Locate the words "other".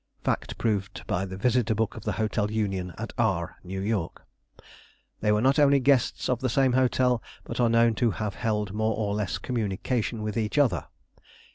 10.57-10.87